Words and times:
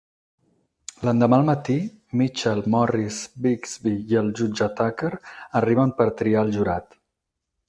L'endemà 1.07 1.37
al 1.41 1.45
matí, 1.49 1.75
Mitchell, 2.21 2.63
Morris 2.77 3.19
Bixby 3.47 3.95
i 4.15 4.19
el 4.23 4.33
jutge 4.41 4.71
Tucker 4.81 5.13
arriben 5.61 5.95
per 6.01 6.11
triar 6.23 6.45
el 6.49 6.55
jurat. 6.59 6.99